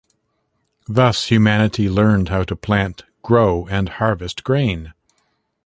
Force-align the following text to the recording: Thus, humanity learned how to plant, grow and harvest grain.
Thus, 0.87 1.27
humanity 1.27 1.87
learned 1.87 2.29
how 2.29 2.41
to 2.45 2.55
plant, 2.55 3.03
grow 3.21 3.67
and 3.67 3.87
harvest 3.87 4.43
grain. 4.43 4.93